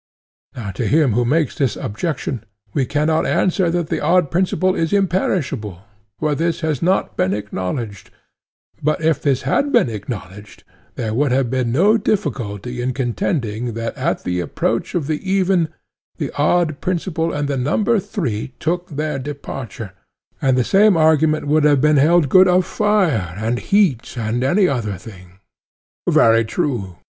Now 0.55 0.71
to 0.71 0.87
him 0.87 1.13
who 1.13 1.23
makes 1.25 1.55
this 1.55 1.75
objection, 1.75 2.43
we 2.73 2.87
cannot 2.87 3.27
answer 3.27 3.69
that 3.69 3.89
the 3.89 3.99
odd 3.99 4.31
principle 4.31 4.73
is 4.73 4.93
imperishable; 4.93 5.83
for 6.17 6.33
this 6.33 6.61
has 6.61 6.81
not 6.81 7.15
been 7.15 7.35
acknowledged, 7.35 8.09
but 8.81 8.99
if 8.99 9.21
this 9.21 9.43
had 9.43 9.71
been 9.71 9.91
acknowledged, 9.91 10.63
there 10.95 11.13
would 11.13 11.31
have 11.31 11.51
been 11.51 11.71
no 11.71 11.97
difficulty 11.97 12.81
in 12.81 12.93
contending 12.93 13.75
that 13.75 13.95
at 13.95 14.23
the 14.23 14.39
approach 14.39 14.95
of 14.95 15.05
the 15.05 15.21
even 15.29 15.69
the 16.17 16.31
odd 16.33 16.81
principle 16.81 17.31
and 17.31 17.47
the 17.47 17.55
number 17.55 17.99
three 17.99 18.55
took 18.59 18.87
their 18.89 19.19
departure; 19.19 19.93
and 20.41 20.57
the 20.57 20.63
same 20.63 20.97
argument 20.97 21.45
would 21.45 21.63
have 21.63 21.83
held 21.83 22.27
good 22.27 22.47
of 22.47 22.65
fire 22.65 23.35
and 23.37 23.59
heat 23.69 24.17
and 24.17 24.43
any 24.43 24.67
other 24.67 24.97
thing. 24.97 25.37
Very 26.07 26.43
true. 26.43 26.95